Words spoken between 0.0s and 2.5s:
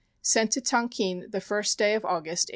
Sent to Tonkin the 1st day of August, 1881.